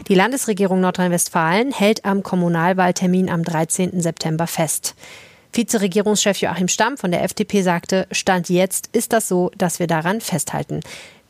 Die 0.07 0.15
Landesregierung 0.15 0.81
Nordrhein-Westfalen 0.81 1.71
hält 1.71 2.05
am 2.05 2.23
Kommunalwahltermin 2.23 3.29
am 3.29 3.43
13. 3.43 4.01
September 4.01 4.30
fest. 4.47 4.95
Vizeregierungschef 5.53 6.37
Joachim 6.37 6.67
Stamm 6.67 6.97
von 6.97 7.11
der 7.11 7.23
FDP 7.23 7.61
sagte, 7.61 8.07
Stand 8.11 8.49
jetzt 8.49 8.89
ist 8.93 9.11
das 9.11 9.27
so, 9.27 9.51
dass 9.57 9.79
wir 9.79 9.87
daran 9.87 10.21
festhalten. 10.21 10.79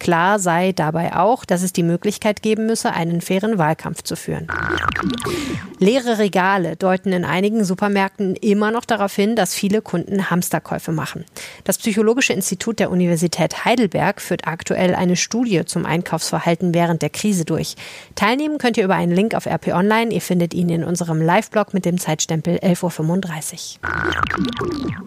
Klar 0.02 0.40
sei 0.40 0.72
dabei 0.72 1.16
auch, 1.16 1.46
dass 1.46 1.62
es 1.62 1.74
die 1.74 1.84
Möglichkeit 1.84 2.42
geben 2.42 2.66
müsse, 2.66 2.92
einen 2.92 3.22
fairen 3.22 3.60
Wahlkampf 3.60 4.02
zu 4.02 4.16
führen. 4.16 4.48
Leere 5.78 6.18
Regale 6.18 6.76
deuten 6.76 7.14
in 7.14 7.24
einigen 7.24 7.64
Supermärkten 7.64 8.36
immer 8.36 8.72
noch 8.72 8.86
darauf 8.86 9.16
hin, 9.16 9.36
dass 9.36 9.54
viele 9.54 9.84
Kunden 9.84 10.32
Hamsterkäufe 10.32 10.92
machen. 10.92 11.24
Das 11.66 11.78
Psychologische 11.78 12.34
Institut 12.34 12.80
der 12.80 12.90
Universität 12.90 13.64
Heidelberg 13.64 14.22
führt 14.22 14.48
aktuell 14.48 14.96
eine 14.96 15.16
Studie 15.16 15.66
zum 15.66 15.86
Einkaufsverhalten 15.86 16.74
während 16.74 17.04
der 17.04 17.12
Krise 17.12 17.46
durch. 17.46 17.76
Teilnehmen 18.16 18.58
könnt 18.58 18.78
ihr 18.78 18.86
über 18.86 18.96
einen 18.96 19.12
Link 19.12 19.36
auf 19.36 19.46
RP 19.46 19.68
Online. 19.68 20.12
Ihr 20.12 20.22
findet 20.22 20.56
ihn 20.56 20.70
in 20.70 20.84
unserem 20.84 21.22
Live-Blog 21.22 21.76
mit 21.76 21.86
dem 21.86 22.00
Zeitstempel 22.00 22.58
11.35 22.58 23.78
Uhr. 23.84 25.02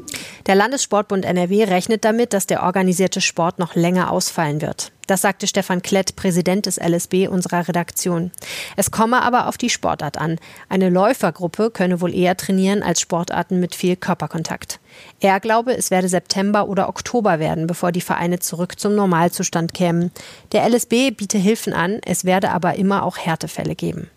Der 0.47 0.55
Landessportbund 0.55 1.25
NRW 1.25 1.65
rechnet 1.65 2.05
damit, 2.05 2.33
dass 2.33 2.47
der 2.47 2.63
organisierte 2.63 3.21
Sport 3.21 3.59
noch 3.59 3.75
länger 3.75 4.13
ausfallen 4.13 4.61
wird. 4.61 4.84
Das 5.07 5.21
sagte 5.21 5.47
Stefan 5.47 5.83
Klett, 5.83 6.17
Präsident 6.17 6.67
des 6.67 6.79
LSB 6.79 7.29
unserer 7.29 7.69
Redaktion. 7.69 8.31
Es 8.77 8.91
komme 8.91 9.23
aber 9.23 9.49
auf 9.49 9.59
die 9.59 9.69
Sportart 9.69 10.19
an. 10.19 10.39
Eine 10.69 10.89
Läufergruppe 10.89 11.71
könne 11.71 12.01
wohl 12.01 12.15
eher 12.15 12.37
trainieren 12.37 12.83
als 12.83 13.01
Sportarten 13.01 13.61
mit 13.61 13.75
viel 13.75 13.97
Körperkontakt. 13.97 14.81
Er 15.21 15.41
glaube, 15.41 15.77
es 15.77 15.91
werde 15.91 16.09
September 16.09 16.69
oder 16.69 16.89
Oktober 16.89 17.39
werden, 17.39 17.67
bevor 17.67 17.93
die 17.93 18.01
Vereine 18.01 18.39
zurück 18.39 18.79
zum 18.79 18.95
Normalzustand 18.95 19.75
kämen. 19.75 20.11
Der 20.53 20.67
LSB 20.69 21.11
biete 21.11 21.39
Hilfen 21.39 21.73
an, 21.73 22.01
es 22.05 22.25
werde 22.25 22.51
aber 22.51 22.77
immer 22.77 23.03
auch 23.03 23.19
Härtefälle 23.19 23.75
geben. 23.75 24.11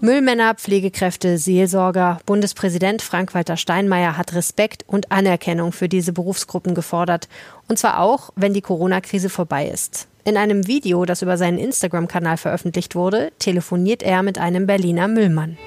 Müllmänner, 0.00 0.54
Pflegekräfte, 0.54 1.38
Seelsorger, 1.38 2.20
Bundespräsident 2.24 3.02
Frank-Walter 3.02 3.56
Steinmeier 3.56 4.16
hat 4.16 4.32
Respekt 4.32 4.84
und 4.86 5.10
Anerkennung 5.10 5.72
für 5.72 5.88
diese 5.88 6.12
Berufsgruppen 6.12 6.76
gefordert. 6.76 7.28
Und 7.68 7.80
zwar 7.80 7.98
auch, 8.00 8.30
wenn 8.36 8.54
die 8.54 8.60
Corona-Krise 8.60 9.28
vorbei 9.28 9.66
ist. 9.66 10.06
In 10.24 10.36
einem 10.36 10.68
Video, 10.68 11.04
das 11.04 11.22
über 11.22 11.36
seinen 11.36 11.58
Instagram-Kanal 11.58 12.36
veröffentlicht 12.36 12.94
wurde, 12.94 13.32
telefoniert 13.40 14.04
er 14.04 14.22
mit 14.22 14.38
einem 14.38 14.68
Berliner 14.68 15.08
Müllmann. 15.08 15.58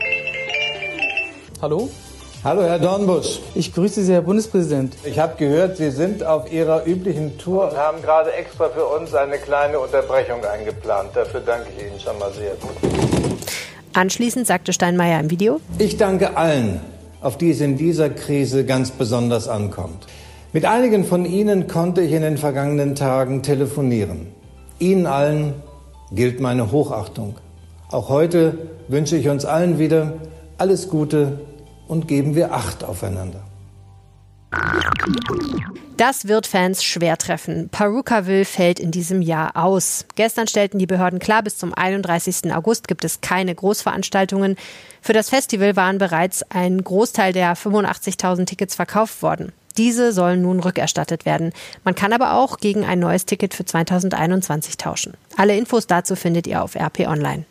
Hallo? 1.61 1.89
Hallo, 2.43 2.63
Herr 2.63 2.79
Dornbusch. 2.79 3.39
Ich 3.53 3.73
grüße 3.73 4.01
Sie, 4.01 4.13
Herr 4.13 4.21
Bundespräsident. 4.21 4.95
Ich 5.03 5.19
habe 5.19 5.35
gehört, 5.35 5.75
Sie 5.75 5.91
sind 5.91 6.23
auf 6.23 6.51
Ihrer 6.51 6.88
üblichen 6.88 7.38
Tour 7.38 7.69
und 7.69 7.77
haben 7.77 8.01
gerade 8.01 8.31
extra 8.31 8.69
für 8.69 8.85
uns 8.85 9.13
eine 9.13 9.38
kleine 9.38 9.77
Unterbrechung 9.77 10.43
eingeplant. 10.45 11.09
Dafür 11.13 11.41
danke 11.41 11.67
ich 11.77 11.85
Ihnen 11.85 12.00
schon 12.00 12.17
mal 12.17 12.31
sehr. 12.31 12.53
Anschließend 13.93 14.48
sagte 14.48 14.71
Steinmeier 14.71 15.19
im 15.19 15.29
Video, 15.29 15.60
Ich 15.77 15.98
danke 15.98 16.38
allen, 16.38 16.79
auf 17.21 17.38
die 17.38 17.51
es 17.51 17.60
in 17.62 17.77
dieser 17.77 18.10
Krise 18.10 18.65
ganz 18.65 18.91
besonders 18.91 19.48
ankommt. 19.48 20.07
Mit 20.53 20.65
einigen 20.65 21.05
von 21.05 21.25
Ihnen 21.25 21.67
konnte 21.67 22.01
ich 22.01 22.12
in 22.12 22.21
den 22.21 22.38
vergangenen 22.38 22.95
Tagen 22.95 23.43
telefonieren. 23.43 24.27
Ihnen 24.79 25.05
allen 25.05 25.53
gilt 26.12 26.39
meine 26.39 26.71
Hochachtung. 26.71 27.36
Auch 27.89 28.10
heute 28.10 28.57
wünsche 28.88 29.17
ich 29.17 29.29
uns 29.29 29.45
allen 29.45 29.79
wieder 29.79 30.13
alles 30.57 30.89
Gute 30.89 31.39
und 31.88 32.07
geben 32.07 32.36
wir 32.36 32.53
Acht 32.53 32.83
aufeinander. 32.83 33.41
Das 35.98 36.27
wird 36.27 36.48
Fans 36.48 36.84
schwer 36.84 37.17
treffen. 37.17 37.70
Perukaville 37.70 38.46
fällt 38.46 38.79
in 38.79 38.91
diesem 38.91 39.22
Jahr 39.22 39.55
aus. 39.55 40.05
Gestern 40.15 40.48
stellten 40.48 40.79
die 40.79 40.88
Behörden 40.88 41.20
klar, 41.20 41.43
bis 41.43 41.58
zum 41.58 41.74
31. 41.74 42.53
August 42.53 42.88
gibt 42.88 43.05
es 43.05 43.22
keine 43.22 43.53
Großveranstaltungen. 43.53 44.58
Für 45.01 45.13
das 45.13 45.29
Festival 45.29 45.75
waren 45.75 46.00
bereits 46.00 46.43
ein 46.50 46.84
Großteil 46.84 47.34
der 47.34 47.55
85.000 47.55 48.46
Tickets 48.46 48.75
verkauft 48.75 49.22
worden. 49.22 49.51
Diese 49.77 50.12
sollen 50.12 50.41
nun 50.41 50.60
rückerstattet 50.60 51.25
werden. 51.25 51.53
Man 51.84 51.96
kann 51.96 52.13
aber 52.13 52.34
auch 52.34 52.58
gegen 52.58 52.84
ein 52.84 53.00
neues 53.00 53.25
Ticket 53.25 53.53
für 53.53 53.63
2021 53.63 54.77
tauschen. 54.77 55.13
Alle 55.38 55.55
Infos 55.55 55.88
dazu 55.88 56.15
findet 56.15 56.48
ihr 56.48 56.62
auf 56.62 56.75
RP 56.75 57.08
Online. 57.08 57.46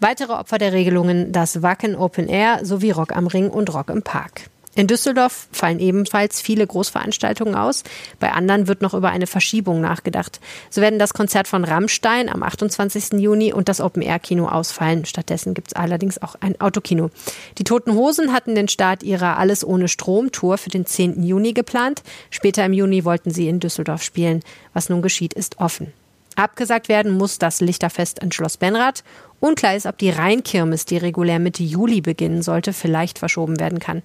Weitere 0.00 0.32
Opfer 0.32 0.58
der 0.58 0.72
Regelungen 0.72 1.32
das 1.32 1.62
Wacken 1.62 1.96
Open 1.96 2.28
Air 2.28 2.60
sowie 2.64 2.90
Rock 2.90 3.16
am 3.16 3.26
Ring 3.26 3.50
und 3.50 3.72
Rock 3.72 3.88
im 3.88 4.02
Park. 4.02 4.42
In 4.78 4.86
Düsseldorf 4.86 5.48
fallen 5.50 5.80
ebenfalls 5.80 6.40
viele 6.40 6.64
Großveranstaltungen 6.64 7.56
aus. 7.56 7.82
Bei 8.20 8.30
anderen 8.30 8.68
wird 8.68 8.80
noch 8.80 8.94
über 8.94 9.10
eine 9.10 9.26
Verschiebung 9.26 9.80
nachgedacht. 9.80 10.38
So 10.70 10.80
werden 10.80 11.00
das 11.00 11.14
Konzert 11.14 11.48
von 11.48 11.64
Rammstein 11.64 12.28
am 12.28 12.44
28. 12.44 13.14
Juni 13.14 13.52
und 13.52 13.68
das 13.68 13.80
Open-Air-Kino 13.80 14.46
ausfallen. 14.46 15.04
Stattdessen 15.04 15.54
gibt 15.54 15.72
es 15.72 15.72
allerdings 15.72 16.22
auch 16.22 16.36
ein 16.38 16.60
Autokino. 16.60 17.10
Die 17.58 17.64
Toten 17.64 17.94
Hosen 17.94 18.32
hatten 18.32 18.54
den 18.54 18.68
Start 18.68 19.02
ihrer 19.02 19.36
Alles 19.36 19.66
ohne 19.66 19.88
Strom-Tour 19.88 20.58
für 20.58 20.70
den 20.70 20.86
10. 20.86 21.24
Juni 21.24 21.54
geplant. 21.54 22.04
Später 22.30 22.64
im 22.64 22.72
Juni 22.72 23.04
wollten 23.04 23.32
sie 23.32 23.48
in 23.48 23.58
Düsseldorf 23.58 24.04
spielen. 24.04 24.44
Was 24.74 24.88
nun 24.88 25.02
geschieht, 25.02 25.34
ist 25.34 25.58
offen. 25.58 25.92
Abgesagt 26.36 26.88
werden 26.88 27.18
muss 27.18 27.40
das 27.40 27.60
Lichterfest 27.60 28.20
in 28.20 28.30
Schloss 28.30 28.56
Benrath. 28.56 29.02
Unklar 29.40 29.74
ist, 29.74 29.86
ob 29.86 29.98
die 29.98 30.10
Rheinkirmes, 30.10 30.84
die 30.84 30.98
regulär 30.98 31.40
Mitte 31.40 31.64
Juli 31.64 32.00
beginnen 32.00 32.42
sollte, 32.42 32.72
vielleicht 32.72 33.18
verschoben 33.18 33.58
werden 33.58 33.80
kann. 33.80 34.04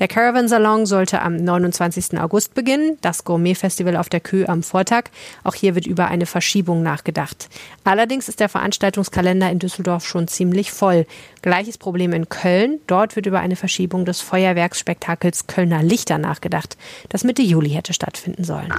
Der 0.00 0.08
Caravan 0.08 0.48
Salon 0.48 0.86
sollte 0.86 1.20
am 1.20 1.36
29. 1.36 2.18
August 2.18 2.54
beginnen, 2.54 2.96
das 3.02 3.24
Gourmet-Festival 3.24 3.98
auf 3.98 4.08
der 4.08 4.20
Kö 4.20 4.46
am 4.46 4.62
Vortag. 4.62 5.04
Auch 5.44 5.54
hier 5.54 5.74
wird 5.74 5.86
über 5.86 6.08
eine 6.08 6.24
Verschiebung 6.24 6.82
nachgedacht. 6.82 7.50
Allerdings 7.84 8.30
ist 8.30 8.40
der 8.40 8.48
Veranstaltungskalender 8.48 9.50
in 9.50 9.58
Düsseldorf 9.58 10.06
schon 10.06 10.26
ziemlich 10.26 10.72
voll. 10.72 11.04
Gleiches 11.42 11.76
Problem 11.76 12.14
in 12.14 12.30
Köln. 12.30 12.80
Dort 12.86 13.14
wird 13.14 13.26
über 13.26 13.40
eine 13.40 13.56
Verschiebung 13.56 14.06
des 14.06 14.22
Feuerwerksspektakels 14.22 15.46
Kölner 15.48 15.82
Lichter 15.82 16.16
nachgedacht, 16.16 16.78
das 17.10 17.22
Mitte 17.22 17.42
Juli 17.42 17.68
hätte 17.68 17.92
stattfinden 17.92 18.44
sollen. 18.44 18.72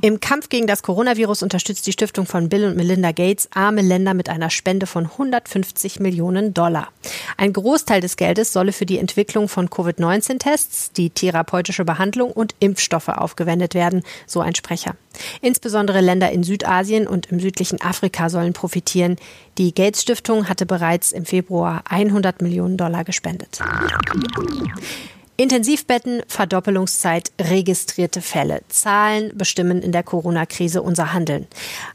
Im 0.00 0.20
Kampf 0.20 0.48
gegen 0.48 0.66
das 0.66 0.82
Coronavirus 0.82 1.42
unterstützt 1.42 1.86
die 1.86 1.92
Stiftung 1.92 2.26
von 2.26 2.48
Bill 2.48 2.66
und 2.66 2.76
Melinda 2.76 3.12
Gates 3.12 3.48
arme 3.54 3.80
Länder 3.80 4.12
mit 4.14 4.28
einer 4.28 4.50
Spende 4.50 4.86
von 4.86 5.06
150 5.06 6.00
Millionen 6.00 6.52
Dollar. 6.52 6.88
Ein 7.36 7.52
Großteil 7.52 8.00
des 8.00 8.16
Geldes 8.16 8.52
solle 8.52 8.72
für 8.72 8.86
die 8.86 8.98
Entwicklung 8.98 9.48
von 9.48 9.70
Covid-19-Tests, 9.70 10.92
die 10.92 11.10
therapeutische 11.10 11.84
Behandlung 11.84 12.32
und 12.32 12.54
Impfstoffe 12.60 13.08
aufgewendet 13.08 13.74
werden, 13.74 14.02
so 14.26 14.40
ein 14.40 14.54
Sprecher. 14.54 14.94
Insbesondere 15.40 16.00
Länder 16.00 16.30
in 16.30 16.42
Südasien 16.42 17.06
und 17.06 17.26
im 17.26 17.40
südlichen 17.40 17.80
Afrika 17.80 18.28
sollen 18.28 18.52
profitieren. 18.52 19.16
Die 19.58 19.74
Gates 19.74 20.02
Stiftung 20.02 20.48
hatte 20.48 20.66
bereits 20.66 21.12
im 21.12 21.24
Februar 21.24 21.82
100 21.88 22.42
Millionen 22.42 22.76
Dollar 22.76 23.04
gespendet. 23.04 23.60
Intensivbetten, 25.36 26.22
Verdoppelungszeit, 26.28 27.32
registrierte 27.40 28.20
Fälle. 28.20 28.60
Zahlen 28.68 29.32
bestimmen 29.36 29.82
in 29.82 29.90
der 29.90 30.04
Corona-Krise 30.04 30.80
unser 30.80 31.12
Handeln. 31.12 31.48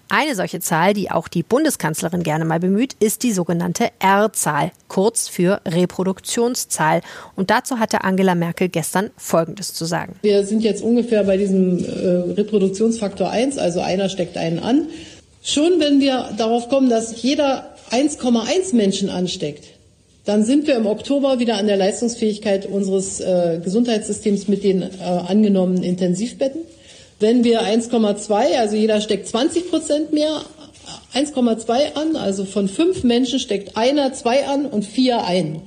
Eine 0.10 0.36
solche 0.36 0.60
Zahl, 0.60 0.94
die 0.94 1.10
auch 1.10 1.30
die 1.30 1.44
Bundeskanzlerin 1.44 2.24
gerne 2.24 2.44
mal 2.44 2.60
bemüht, 2.60 2.98
ist 3.00 3.24
die 3.24 3.32
sogenannte 3.32 3.92
R-Zahl, 4.00 4.72
kurz 4.90 5.30
für 5.30 5.62
Reproduktionszahl. 5.66 7.02
Und 7.38 7.50
dazu 7.50 7.80
hatte 7.80 8.04
Angela 8.04 8.36
Merkel 8.36 8.68
gestern 8.68 9.10
Folgendes 9.16 9.74
zu 9.74 9.86
sagen. 9.86 10.16
Wir 10.22 10.46
sind 10.46 10.62
jetzt 10.62 10.84
ungefähr 10.84 11.24
bei 11.24 11.38
diesem 11.38 11.80
äh, 11.80 12.34
Reproduktionsfaktor 12.34 13.30
1, 13.30 13.58
also 13.58 13.80
einer 13.80 14.10
steckt 14.10 14.36
einen 14.36 14.60
an. 14.60 14.88
Schon 15.42 15.80
wenn 15.80 16.02
wir 16.02 16.32
darauf 16.38 16.68
kommen, 16.68 16.90
dass 16.90 17.22
jeder 17.22 17.74
1,1 17.92 18.76
Menschen 18.76 19.10
ansteckt, 19.10 19.79
dann 20.26 20.44
sind 20.44 20.68
wir 20.68 20.76
im 20.76 20.86
Oktober 20.86 21.40
wieder 21.40 21.58
an 21.58 21.68
der 21.68 21.78
Leistungsfähigkeit 21.78 22.66
unseres 22.66 23.20
äh, 23.20 23.60
Gesundheitssystems 23.64 24.48
mit 24.48 24.64
den 24.64 24.82
äh, 24.82 24.88
angenommenen 25.04 25.84
Intensivbetten. 25.84 26.62
Wenn 27.20 27.44
wir 27.44 27.62
1,2, 27.64 28.58
also 28.58 28.76
jeder 28.76 29.02
steckt 29.02 29.28
20 29.28 29.70
Prozent 29.70 30.14
mehr, 30.14 30.42
1,2 31.14 31.96
an, 31.96 32.16
also 32.16 32.46
von 32.46 32.68
fünf 32.68 33.04
Menschen 33.04 33.40
steckt 33.40 33.76
einer 33.76 34.14
zwei 34.14 34.46
an 34.46 34.66
und 34.66 34.86
vier 34.86 35.24
ein. 35.24 35.62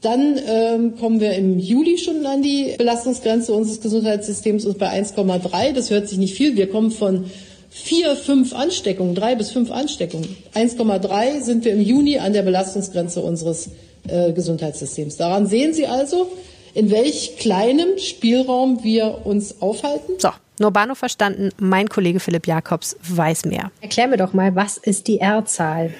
Dann 0.00 0.38
ähm, 0.46 0.96
kommen 0.96 1.18
wir 1.20 1.32
im 1.32 1.58
Juli 1.58 1.96
schon 1.96 2.26
an 2.26 2.42
die 2.42 2.74
Belastungsgrenze 2.76 3.54
unseres 3.54 3.80
Gesundheitssystems 3.80 4.66
und 4.66 4.78
bei 4.78 4.90
1,3. 4.90 5.72
Das 5.72 5.90
hört 5.90 6.08
sich 6.08 6.18
nicht 6.18 6.34
viel. 6.34 6.56
Wir 6.56 6.68
kommen 6.68 6.90
von 6.90 7.30
vier, 7.74 8.14
fünf 8.14 8.54
Ansteckungen, 8.54 9.14
drei 9.14 9.34
bis 9.34 9.50
fünf 9.50 9.70
Ansteckungen. 9.70 10.36
1,3 10.54 11.42
sind 11.42 11.64
wir 11.64 11.72
im 11.72 11.80
Juni 11.82 12.18
an 12.18 12.32
der 12.32 12.42
Belastungsgrenze 12.42 13.20
unseres 13.20 13.70
äh, 14.08 14.32
Gesundheitssystems. 14.32 15.16
Daran 15.16 15.46
sehen 15.48 15.74
Sie 15.74 15.86
also, 15.86 16.30
in 16.72 16.90
welch 16.90 17.36
kleinem 17.36 17.98
Spielraum 17.98 18.84
wir 18.84 19.26
uns 19.26 19.60
aufhalten. 19.60 20.14
So, 20.18 20.30
nur 20.58 20.70
Bahnhof 20.70 20.98
verstanden. 20.98 21.50
Mein 21.58 21.88
Kollege 21.88 22.20
Philipp 22.20 22.46
Jakobs 22.46 22.96
weiß 23.02 23.44
mehr. 23.46 23.70
Erklär 23.80 24.08
mir 24.08 24.16
doch 24.16 24.32
mal, 24.32 24.54
was 24.54 24.76
ist 24.76 25.08
die 25.08 25.18
R-Zahl? 25.20 25.92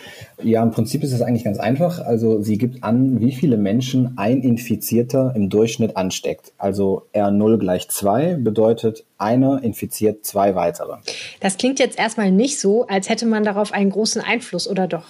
Ja, 0.43 0.63
im 0.63 0.71
Prinzip 0.71 1.03
ist 1.03 1.13
es 1.13 1.23
eigentlich 1.23 1.45
ganz 1.45 1.59
einfach. 1.59 2.01
Also 2.01 2.43
sie 2.43 2.59
gibt 2.59 2.83
an, 2.83 3.21
wie 3.21 3.33
viele 3.33 3.57
Menschen 3.57 4.15
ein 4.17 4.43
Infizierter 4.43 5.33
im 5.35 5.49
Durchschnitt 5.49 5.97
ansteckt. 5.97 6.53
Also 6.59 7.07
R0 7.15 7.59
gleich 7.59 7.89
2 7.89 8.35
bedeutet, 8.35 9.05
einer 9.17 9.63
infiziert 9.63 10.25
zwei 10.25 10.55
weitere. 10.55 10.97
Das 11.41 11.57
klingt 11.57 11.79
jetzt 11.79 11.99
erstmal 11.99 12.31
nicht 12.31 12.61
so, 12.61 12.87
als 12.87 13.09
hätte 13.09 13.27
man 13.27 13.45
darauf 13.45 13.73
einen 13.73 13.91
großen 13.91 14.21
Einfluss, 14.21 14.69
oder 14.69 14.87
doch? 14.87 15.05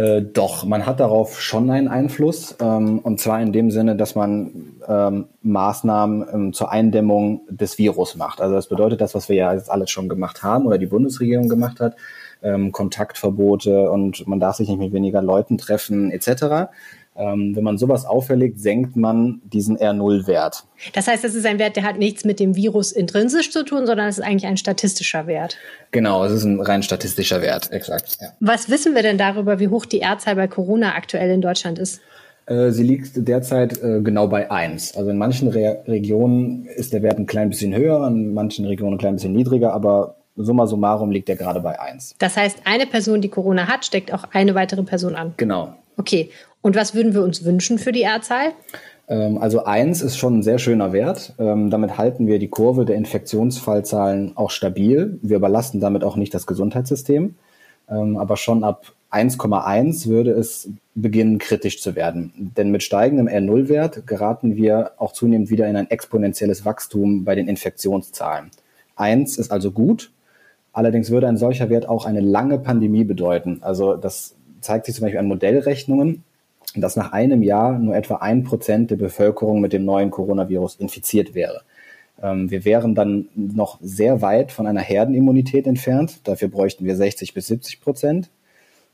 Äh, 0.00 0.22
doch, 0.22 0.64
man 0.64 0.86
hat 0.86 0.98
darauf 0.98 1.42
schon 1.42 1.70
einen 1.70 1.88
Einfluss. 1.88 2.56
Ähm, 2.58 3.00
und 3.00 3.20
zwar 3.20 3.42
in 3.42 3.52
dem 3.52 3.70
Sinne, 3.70 3.96
dass 3.96 4.14
man 4.14 4.78
ähm, 4.88 5.26
Maßnahmen 5.42 6.26
ähm, 6.32 6.52
zur 6.54 6.70
Eindämmung 6.70 7.42
des 7.50 7.76
Virus 7.76 8.16
macht. 8.16 8.40
Also 8.40 8.54
das 8.54 8.68
bedeutet 8.68 9.02
das, 9.02 9.14
was 9.14 9.28
wir 9.28 9.36
ja 9.36 9.52
jetzt 9.52 9.70
alles 9.70 9.90
schon 9.90 10.08
gemacht 10.08 10.42
haben 10.42 10.64
oder 10.66 10.78
die 10.78 10.86
Bundesregierung 10.86 11.48
gemacht 11.48 11.80
hat 11.80 11.96
ähm, 12.42 12.72
Kontaktverbote 12.72 13.90
und 13.90 14.26
man 14.26 14.40
darf 14.40 14.56
sich 14.56 14.68
nicht 14.68 14.78
mit 14.78 14.92
weniger 14.92 15.22
Leuten 15.22 15.58
treffen 15.58 16.10
etc. 16.10 16.70
Ähm, 17.16 17.54
wenn 17.56 17.64
man 17.64 17.76
sowas 17.76 18.06
auferlegt, 18.06 18.60
senkt 18.60 18.96
man 18.96 19.40
diesen 19.44 19.76
R0-Wert. 19.76 20.64
Das 20.92 21.08
heißt, 21.08 21.24
das 21.24 21.34
ist 21.34 21.44
ein 21.44 21.58
Wert, 21.58 21.76
der 21.76 21.82
hat 21.82 21.98
nichts 21.98 22.24
mit 22.24 22.38
dem 22.38 22.54
Virus 22.54 22.92
intrinsisch 22.92 23.50
zu 23.50 23.64
tun, 23.64 23.86
sondern 23.86 24.08
es 24.08 24.18
ist 24.18 24.24
eigentlich 24.24 24.46
ein 24.46 24.56
statistischer 24.56 25.26
Wert. 25.26 25.56
Genau, 25.90 26.24
es 26.24 26.32
ist 26.32 26.44
ein 26.44 26.60
rein 26.60 26.82
statistischer 26.82 27.42
Wert, 27.42 27.72
exakt. 27.72 28.18
Ja. 28.20 28.28
Was 28.38 28.70
wissen 28.70 28.94
wir 28.94 29.02
denn 29.02 29.18
darüber, 29.18 29.58
wie 29.58 29.68
hoch 29.68 29.86
die 29.86 30.00
R-Zahl 30.00 30.36
bei 30.36 30.46
Corona 30.46 30.94
aktuell 30.94 31.30
in 31.30 31.40
Deutschland 31.40 31.78
ist? 31.78 32.00
Äh, 32.46 32.70
sie 32.70 32.84
liegt 32.84 33.10
derzeit 33.16 33.82
äh, 33.82 34.00
genau 34.02 34.28
bei 34.28 34.50
eins. 34.50 34.96
Also 34.96 35.10
in 35.10 35.18
manchen 35.18 35.48
Re 35.48 35.82
Regionen 35.86 36.66
ist 36.66 36.92
der 36.92 37.02
Wert 37.02 37.18
ein 37.18 37.26
klein 37.26 37.50
bisschen 37.50 37.74
höher, 37.74 38.06
in 38.06 38.34
manchen 38.34 38.66
Regionen 38.66 38.94
ein 38.94 38.98
klein 38.98 39.14
bisschen 39.14 39.32
niedriger, 39.32 39.72
aber 39.72 40.16
summa 40.36 40.66
summarum 40.66 41.10
liegt 41.10 41.28
er 41.28 41.36
gerade 41.36 41.60
bei 41.60 41.78
1. 41.78 42.14
Das 42.18 42.36
heißt, 42.36 42.62
eine 42.64 42.86
Person, 42.86 43.20
die 43.20 43.28
Corona 43.28 43.68
hat, 43.68 43.84
steckt 43.84 44.12
auch 44.12 44.24
eine 44.32 44.54
weitere 44.54 44.82
Person 44.82 45.14
an. 45.14 45.34
Genau. 45.36 45.74
Okay. 46.00 46.30
Und 46.62 46.76
was 46.76 46.94
würden 46.94 47.12
wir 47.12 47.22
uns 47.22 47.44
wünschen 47.44 47.78
für 47.78 47.92
die 47.92 48.04
R-Zahl? 48.04 48.52
Ähm, 49.06 49.36
also 49.36 49.64
1 49.64 50.00
ist 50.00 50.16
schon 50.16 50.38
ein 50.38 50.42
sehr 50.42 50.58
schöner 50.58 50.94
Wert. 50.94 51.34
Ähm, 51.38 51.68
damit 51.68 51.98
halten 51.98 52.26
wir 52.26 52.38
die 52.38 52.48
Kurve 52.48 52.86
der 52.86 52.96
Infektionsfallzahlen 52.96 54.34
auch 54.34 54.50
stabil. 54.50 55.18
Wir 55.20 55.36
überlasten 55.36 55.78
damit 55.78 56.02
auch 56.02 56.16
nicht 56.16 56.32
das 56.32 56.46
Gesundheitssystem. 56.46 57.34
Ähm, 57.90 58.16
aber 58.16 58.38
schon 58.38 58.64
ab 58.64 58.92
1,1 59.10 60.06
würde 60.08 60.30
es 60.30 60.70
beginnen, 60.94 61.38
kritisch 61.38 61.82
zu 61.82 61.96
werden. 61.96 62.52
Denn 62.56 62.70
mit 62.70 62.82
steigendem 62.82 63.28
R0-Wert 63.28 64.06
geraten 64.06 64.56
wir 64.56 64.92
auch 64.96 65.12
zunehmend 65.12 65.50
wieder 65.50 65.68
in 65.68 65.76
ein 65.76 65.90
exponentielles 65.90 66.64
Wachstum 66.64 67.26
bei 67.26 67.34
den 67.34 67.46
Infektionszahlen. 67.46 68.50
1 68.96 69.36
ist 69.36 69.52
also 69.52 69.70
gut. 69.70 70.12
Allerdings 70.72 71.10
würde 71.10 71.28
ein 71.28 71.36
solcher 71.36 71.68
Wert 71.68 71.86
auch 71.86 72.06
eine 72.06 72.20
lange 72.20 72.58
Pandemie 72.58 73.04
bedeuten. 73.04 73.58
Also 73.60 73.96
das 73.96 74.36
zeigt 74.60 74.86
sich 74.86 74.94
zum 74.94 75.02
Beispiel 75.02 75.20
an 75.20 75.26
Modellrechnungen, 75.26 76.24
dass 76.74 76.96
nach 76.96 77.12
einem 77.12 77.42
Jahr 77.42 77.78
nur 77.78 77.96
etwa 77.96 78.16
ein 78.16 78.44
Prozent 78.44 78.90
der 78.90 78.96
Bevölkerung 78.96 79.60
mit 79.60 79.72
dem 79.72 79.84
neuen 79.84 80.10
Coronavirus 80.10 80.76
infiziert 80.76 81.34
wäre. 81.34 81.62
Ähm, 82.22 82.50
wir 82.50 82.64
wären 82.64 82.94
dann 82.94 83.28
noch 83.34 83.78
sehr 83.80 84.22
weit 84.22 84.52
von 84.52 84.66
einer 84.66 84.80
Herdenimmunität 84.80 85.66
entfernt. 85.66 86.20
Dafür 86.24 86.48
bräuchten 86.48 86.84
wir 86.84 86.96
60 86.96 87.34
bis 87.34 87.46
70 87.48 87.80
Prozent. 87.80 88.30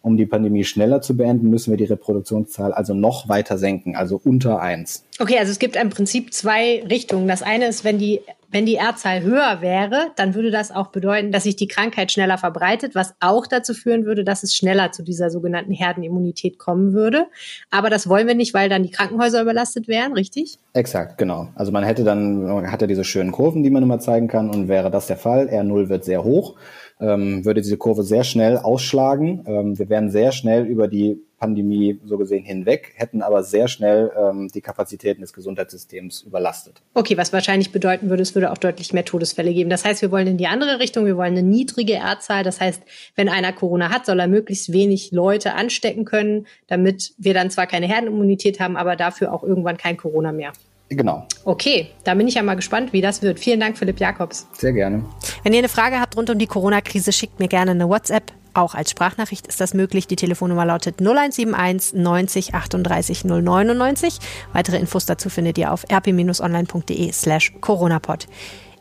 Um 0.06 0.16
die 0.16 0.26
Pandemie 0.26 0.62
schneller 0.62 1.02
zu 1.02 1.16
beenden, 1.16 1.50
müssen 1.50 1.72
wir 1.72 1.76
die 1.76 1.84
Reproduktionszahl 1.84 2.72
also 2.72 2.94
noch 2.94 3.28
weiter 3.28 3.58
senken, 3.58 3.96
also 3.96 4.20
unter 4.22 4.60
eins. 4.60 5.04
Okay, 5.18 5.36
also 5.36 5.50
es 5.50 5.58
gibt 5.58 5.75
im 5.75 5.90
Prinzip 5.90 6.32
zwei 6.32 6.84
Richtungen. 6.88 7.26
Das 7.26 7.42
eine 7.42 7.66
ist, 7.66 7.82
wenn 7.82 7.98
die, 7.98 8.20
wenn 8.48 8.66
die 8.66 8.76
R-Zahl 8.76 9.22
höher 9.22 9.62
wäre, 9.62 10.12
dann 10.14 10.36
würde 10.36 10.52
das 10.52 10.70
auch 10.70 10.92
bedeuten, 10.92 11.32
dass 11.32 11.42
sich 11.42 11.56
die 11.56 11.66
Krankheit 11.66 12.12
schneller 12.12 12.38
verbreitet, 12.38 12.94
was 12.94 13.16
auch 13.18 13.48
dazu 13.48 13.75
führen 13.75 14.04
würde, 14.04 14.22
dass 14.22 14.44
es 14.44 14.54
schneller 14.54 14.92
zu 14.92 15.02
dieser 15.02 15.28
sogenannten 15.28 15.72
Herdenimmunität 15.72 16.56
kommen 16.56 16.92
würde. 16.92 17.26
Aber 17.72 17.90
das 17.90 18.08
wollen 18.08 18.28
wir 18.28 18.36
nicht, 18.36 18.54
weil 18.54 18.68
dann 18.68 18.84
die 18.84 18.92
Krankenhäuser 18.92 19.42
überlastet 19.42 19.88
wären, 19.88 20.12
richtig? 20.12 20.60
Exakt, 20.72 21.18
genau. 21.18 21.48
Also 21.56 21.72
man 21.72 21.82
hätte 21.82 22.04
dann, 22.04 22.44
man 22.44 22.70
hat 22.70 22.80
ja 22.80 22.86
diese 22.86 23.02
schönen 23.02 23.32
Kurven, 23.32 23.64
die 23.64 23.70
man 23.70 23.82
immer 23.82 23.98
zeigen 23.98 24.28
kann 24.28 24.50
und 24.50 24.68
wäre 24.68 24.88
das 24.88 25.08
der 25.08 25.16
Fall, 25.16 25.48
R0 25.48 25.88
wird 25.88 26.04
sehr 26.04 26.22
hoch 26.22 26.54
ähm, 27.00 27.44
würde 27.44 27.60
diese 27.60 27.76
Kurve 27.76 28.02
sehr 28.02 28.24
schnell 28.24 28.56
ausschlagen. 28.58 29.44
Ähm, 29.46 29.78
wir 29.78 29.88
wären 29.88 30.10
sehr 30.10 30.32
schnell 30.32 30.64
über 30.64 30.88
die 30.88 31.20
Pandemie 31.38 32.00
so 32.06 32.16
gesehen 32.16 32.44
hinweg, 32.44 32.94
hätten 32.96 33.20
aber 33.20 33.42
sehr 33.42 33.68
schnell 33.68 34.10
ähm, 34.18 34.48
die 34.54 34.62
Kapazitäten 34.62 35.20
des 35.20 35.34
Gesundheitssystems 35.34 36.22
überlastet. 36.22 36.80
Okay, 36.94 37.18
was 37.18 37.32
wahrscheinlich 37.32 37.72
bedeuten 37.72 38.08
würde, 38.08 38.22
es 38.22 38.34
würde 38.34 38.50
auch 38.50 38.56
deutlich 38.56 38.94
mehr 38.94 39.04
Todesfälle 39.04 39.52
geben. 39.52 39.68
Das 39.68 39.84
heißt, 39.84 40.00
wir 40.00 40.10
wollen 40.10 40.26
in 40.26 40.38
die 40.38 40.46
andere 40.46 40.78
Richtung, 40.78 41.04
wir 41.04 41.18
wollen 41.18 41.36
eine 41.36 41.42
niedrige 41.42 41.94
R-Zahl. 41.94 42.42
Das 42.42 42.60
heißt, 42.60 42.82
wenn 43.16 43.28
einer 43.28 43.52
Corona 43.52 43.90
hat, 43.90 44.06
soll 44.06 44.18
er 44.18 44.28
möglichst 44.28 44.72
wenig 44.72 45.12
Leute 45.12 45.52
anstecken 45.54 46.06
können, 46.06 46.46
damit 46.68 47.12
wir 47.18 47.34
dann 47.34 47.50
zwar 47.50 47.66
keine 47.66 47.86
Herdenimmunität 47.86 48.58
haben, 48.58 48.78
aber 48.78 48.96
dafür 48.96 49.34
auch 49.34 49.42
irgendwann 49.42 49.76
kein 49.76 49.98
Corona 49.98 50.32
mehr. 50.32 50.52
Genau. 50.88 51.26
Okay, 51.45 51.90
da 52.05 52.14
bin 52.14 52.28
ich 52.28 52.35
ja 52.35 52.43
mal 52.43 52.55
gespannt, 52.55 52.93
wie 52.93 53.00
das 53.00 53.23
wird. 53.23 53.40
Vielen 53.40 53.59
Dank, 53.59 53.76
Philipp 53.76 53.99
Jakobs. 53.99 54.47
Sehr 54.52 54.73
gerne. 54.73 55.05
Wenn 55.43 55.52
ihr 55.52 55.59
eine 55.59 55.69
Frage 55.69 56.00
habt 56.00 56.16
rund 56.16 56.31
um 56.31 56.38
die 56.38 56.47
Corona-Krise, 56.47 57.12
schickt 57.12 57.40
mir 57.40 57.49
gerne 57.49 57.73
eine 57.73 57.88
WhatsApp. 57.88 58.33
Auch 58.55 58.75
als 58.75 58.93
Sprachnachricht 58.93 59.49
ist 59.49 59.61
das 59.61 59.75
möglich. 59.75 60.07
Die 60.07 60.16
Telefonnummer 60.16 60.64
lautet 60.64 61.00
0171 61.00 62.00
90 62.00 62.55
38 62.55 63.25
099. 63.25 64.19
Weitere 64.52 64.78
Infos 64.78 65.05
dazu 65.05 65.28
findet 65.28 65.59
ihr 65.59 65.73
auf 65.73 65.85
rp-online.de 65.90 67.12
slash 67.12 67.52
coronapod. 67.61 68.28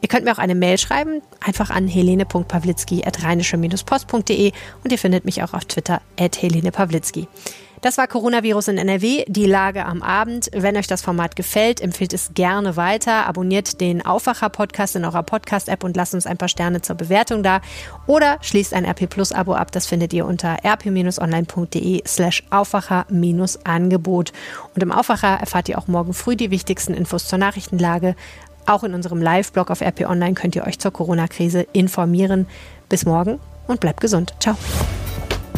Ihr 0.01 0.07
könnt 0.07 0.25
mir 0.25 0.31
auch 0.31 0.37
eine 0.37 0.55
Mail 0.55 0.77
schreiben, 0.77 1.21
einfach 1.43 1.71
an 1.71 1.87
helene.pawlitzki.rheinische-post.de 1.87 4.51
und 4.83 4.91
ihr 4.91 4.99
findet 4.99 5.25
mich 5.25 5.41
auch 5.41 5.53
auf 5.53 5.65
Twitter 5.65 6.01
at 6.19 6.39
Helene. 6.41 6.71
Das 7.85 7.99
war 7.99 8.07
Coronavirus 8.07 8.69
in 8.69 8.79
NRW, 8.79 9.25
die 9.27 9.45
Lage 9.45 9.85
am 9.85 10.01
Abend. 10.01 10.49
Wenn 10.51 10.75
euch 10.75 10.87
das 10.87 11.03
Format 11.03 11.35
gefällt, 11.35 11.81
empfiehlt 11.81 12.13
es 12.13 12.31
gerne 12.33 12.77
weiter. 12.77 13.27
Abonniert 13.27 13.79
den 13.79 14.03
Aufwacher-Podcast 14.03 14.95
in 14.95 15.05
eurer 15.05 15.21
Podcast-App 15.21 15.83
und 15.83 15.95
lasst 15.95 16.15
uns 16.15 16.25
ein 16.25 16.37
paar 16.37 16.47
Sterne 16.47 16.81
zur 16.81 16.95
Bewertung 16.95 17.43
da. 17.43 17.61
Oder 18.07 18.39
schließt 18.41 18.73
ein 18.73 18.85
RP 18.85 19.07
Plus-Abo 19.07 19.53
ab. 19.53 19.71
Das 19.71 19.85
findet 19.85 20.13
ihr 20.13 20.25
unter 20.25 20.57
rp-online.de 20.65 22.01
slash 22.07 22.41
Aufwacher-Angebot. 22.49 24.33
Und 24.73 24.81
im 24.81 24.91
Aufwacher 24.91 25.37
erfahrt 25.39 25.69
ihr 25.69 25.77
auch 25.77 25.87
morgen 25.87 26.15
früh 26.15 26.35
die 26.35 26.49
wichtigsten 26.49 26.95
Infos 26.95 27.27
zur 27.27 27.37
Nachrichtenlage. 27.37 28.15
Auch 28.65 28.83
in 28.83 28.95
unserem 28.95 29.21
Live-Blog 29.21 29.69
auf 29.69 29.81
RP 29.81 30.09
Online 30.09 30.33
könnt 30.33 30.55
ihr 30.55 30.65
euch 30.65 30.79
zur 30.79 30.89
Corona-Krise 30.89 31.67
informieren. 31.71 32.47
Bis 32.89 33.05
morgen 33.05 33.39
und 33.67 33.79
bleibt 33.79 34.01
gesund. 34.01 34.33
Ciao. 34.39 34.57